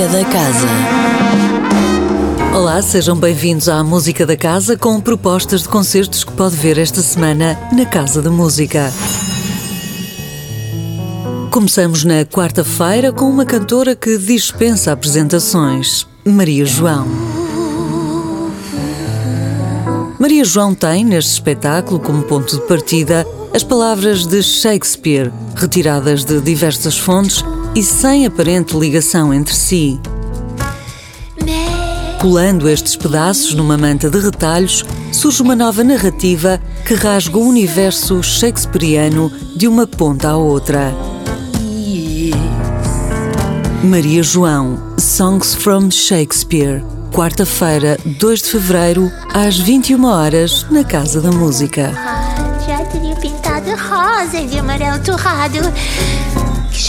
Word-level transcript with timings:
Música 0.00 0.18
da 0.18 0.24
Casa. 0.24 0.66
Olá, 2.56 2.80
sejam 2.80 3.14
bem-vindos 3.14 3.68
à 3.68 3.84
Música 3.84 4.24
da 4.24 4.34
Casa 4.34 4.74
com 4.74 4.98
propostas 4.98 5.62
de 5.62 5.68
concertos 5.68 6.24
que 6.24 6.32
pode 6.32 6.56
ver 6.56 6.78
esta 6.78 7.02
semana 7.02 7.58
na 7.70 7.84
Casa 7.84 8.22
da 8.22 8.30
Música. 8.30 8.90
Começamos 11.50 12.02
na 12.02 12.24
quarta-feira 12.24 13.12
com 13.12 13.26
uma 13.26 13.44
cantora 13.44 13.94
que 13.94 14.16
dispensa 14.16 14.90
apresentações, 14.90 16.06
Maria 16.24 16.64
João. 16.64 17.06
Maria 20.18 20.44
João 20.46 20.74
tem, 20.74 21.04
neste 21.04 21.32
espetáculo, 21.32 22.00
como 22.00 22.22
ponto 22.22 22.56
de 22.56 22.66
partida, 22.66 23.26
as 23.54 23.62
palavras 23.62 24.24
de 24.24 24.42
Shakespeare, 24.42 25.30
retiradas 25.56 26.24
de 26.24 26.40
diversas 26.40 26.96
fontes 26.96 27.44
e 27.74 27.82
sem 27.82 28.26
aparente 28.26 28.76
ligação 28.76 29.32
entre 29.32 29.54
si. 29.54 30.00
Colando 32.20 32.68
estes 32.68 32.96
pedaços 32.96 33.54
numa 33.54 33.78
manta 33.78 34.10
de 34.10 34.18
retalhos, 34.18 34.84
surge 35.10 35.40
uma 35.40 35.56
nova 35.56 35.82
narrativa 35.82 36.60
que 36.86 36.94
rasga 36.94 37.38
o 37.38 37.48
universo 37.48 38.22
shakespeariano 38.22 39.32
de 39.56 39.66
uma 39.66 39.86
ponta 39.86 40.28
à 40.28 40.36
outra. 40.36 40.94
Maria 43.82 44.22
João, 44.22 44.78
Songs 44.98 45.54
from 45.54 45.90
Shakespeare. 45.90 46.84
Quarta-feira, 47.10 47.98
2 48.04 48.42
de 48.42 48.50
fevereiro, 48.50 49.10
às 49.32 49.58
21 49.58 50.04
horas, 50.04 50.66
na 50.70 50.84
Casa 50.84 51.20
da 51.20 51.32
Música. 51.32 51.90
Já 52.66 52.84
teria 52.84 53.16
pintado 53.16 53.70
rosa 53.70 54.46
de 54.46 54.58
amarelo 54.58 55.02
torrado. 55.02 55.58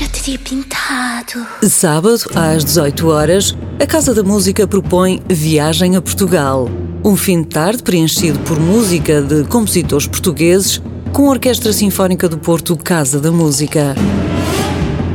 Já 0.01 0.07
teria 0.07 0.39
pintado. 0.39 1.45
Sábado, 1.69 2.17
às 2.33 2.65
18 2.65 3.07
horas, 3.07 3.55
a 3.79 3.85
Casa 3.85 4.15
da 4.15 4.23
Música 4.23 4.65
propõe 4.65 5.21
Viagem 5.29 5.95
a 5.95 6.01
Portugal. 6.01 6.67
Um 7.05 7.15
fim 7.15 7.43
de 7.43 7.49
tarde 7.49 7.83
preenchido 7.83 8.39
por 8.39 8.59
música 8.59 9.21
de 9.21 9.43
compositores 9.43 10.07
portugueses 10.07 10.81
com 11.13 11.27
a 11.27 11.29
Orquestra 11.29 11.71
Sinfónica 11.71 12.27
do 12.27 12.39
Porto 12.39 12.75
Casa 12.75 13.19
da 13.19 13.31
Música. 13.31 13.93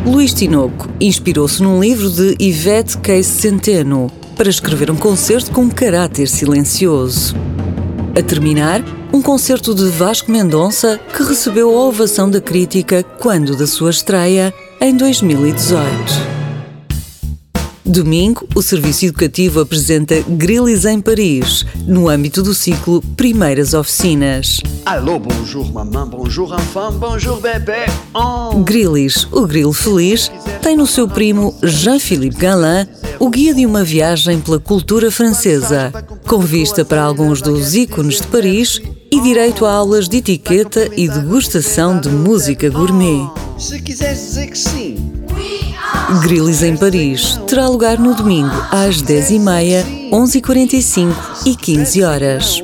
Luís 0.06 0.32
Tinoco 0.32 0.88
inspirou-se 1.00 1.60
num 1.60 1.80
livro 1.80 2.08
de 2.08 2.36
Ivete 2.38 2.96
Case 2.98 3.24
Centeno 3.24 4.08
para 4.36 4.48
escrever 4.48 4.88
um 4.88 4.96
concerto 4.96 5.50
com 5.50 5.68
caráter 5.68 6.28
silencioso. 6.28 7.34
A 8.16 8.22
terminar, 8.22 8.84
um 9.16 9.22
concerto 9.22 9.74
de 9.74 9.86
Vasco 9.86 10.30
Mendonça 10.30 11.00
que 11.16 11.22
recebeu 11.22 11.70
a 11.70 11.86
ovação 11.86 12.28
da 12.28 12.38
crítica 12.38 13.02
quando 13.02 13.56
da 13.56 13.66
sua 13.66 13.88
estreia 13.88 14.52
em 14.78 14.94
2018. 14.94 15.86
Domingo, 17.82 18.46
o 18.54 18.60
Serviço 18.60 19.06
Educativo 19.06 19.60
apresenta 19.60 20.22
Grilis 20.28 20.84
em 20.84 21.00
Paris, 21.00 21.64
no 21.86 22.10
âmbito 22.10 22.42
do 22.42 22.52
ciclo 22.52 23.00
Primeiras 23.16 23.72
Oficinas. 23.72 24.60
Allô, 24.84 25.18
bonjour 25.18 25.72
maman, 25.72 26.08
bonjour 26.08 26.52
enfant, 26.52 26.92
bonjour 26.92 27.40
bébé. 27.40 27.86
Oh. 28.12 28.58
Grilis, 28.64 29.26
o 29.32 29.46
Grilo 29.46 29.72
Feliz, 29.72 30.30
tem 30.60 30.76
no 30.76 30.86
seu 30.86 31.08
primo 31.08 31.54
Jean-Philippe 31.62 32.36
Galin 32.36 32.86
o 33.18 33.30
guia 33.30 33.54
de 33.54 33.64
uma 33.64 33.82
viagem 33.82 34.40
pela 34.40 34.58
cultura 34.58 35.10
francesa, 35.10 35.90
com 36.26 36.40
vista 36.40 36.84
para 36.84 37.02
alguns 37.02 37.40
dos 37.40 37.74
ícones 37.74 38.20
de 38.20 38.26
Paris 38.26 38.78
e 39.16 39.20
direito 39.20 39.64
a 39.64 39.72
aulas 39.72 40.10
de 40.10 40.18
etiqueta 40.18 40.90
e 40.94 41.08
degustação 41.08 41.98
de 41.98 42.10
música 42.10 42.68
gourmet. 42.68 43.26
Se 43.58 43.80
quiseres 43.80 44.18
dizer 44.18 44.50
que 44.50 44.58
sim. 44.58 45.12
Grilis 46.22 46.62
em 46.62 46.76
Paris 46.76 47.40
terá 47.46 47.66
lugar 47.66 47.98
no 47.98 48.14
domingo 48.14 48.52
às 48.70 49.02
10h30, 49.02 50.10
11h45 50.10 51.14
e 51.46 51.56
15 51.56 52.02
horas. 52.02 52.62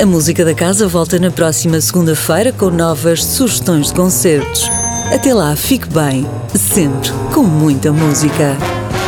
A 0.00 0.06
música 0.06 0.44
da 0.44 0.54
casa 0.54 0.86
volta 0.86 1.18
na 1.18 1.32
próxima 1.32 1.80
segunda-feira 1.80 2.52
com 2.52 2.70
novas 2.70 3.24
sugestões 3.24 3.88
de 3.88 3.94
concertos. 3.94 4.70
Até 5.12 5.34
lá, 5.34 5.56
fique 5.56 5.88
bem, 5.88 6.24
sempre 6.54 7.10
com 7.34 7.42
muita 7.42 7.90
música. 7.90 8.56